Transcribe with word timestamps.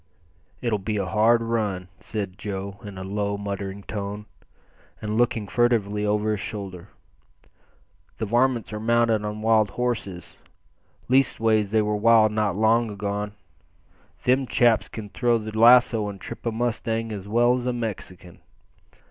"It'll 0.63 0.79
be 0.79 0.97
a 0.97 1.05
hard 1.05 1.43
run," 1.43 1.87
said 1.99 2.35
Joe 2.39 2.79
in 2.83 2.97
a 2.97 3.03
low, 3.03 3.37
muttering 3.37 3.83
tone, 3.83 4.25
and 4.99 5.15
looking 5.15 5.47
furtively 5.47 6.07
over 6.07 6.31
his 6.31 6.39
shoulder. 6.39 6.89
"The 8.17 8.25
varmints 8.25 8.73
are 8.73 8.79
mounted 8.79 9.23
on 9.23 9.43
wild 9.43 9.69
horses 9.69 10.39
leastways 11.07 11.69
they 11.69 11.83
were 11.83 11.95
wild 11.95 12.31
not 12.31 12.55
long 12.55 12.89
agone. 12.89 13.33
Them 14.23 14.47
chaps 14.47 14.89
can 14.89 15.09
throw 15.09 15.37
the 15.37 15.55
lasso 15.55 16.09
and 16.09 16.19
trip 16.19 16.47
a 16.47 16.51
mustang 16.51 17.11
as 17.11 17.27
well 17.27 17.53
as 17.53 17.67
a 17.67 17.73
Mexican. 17.73 18.39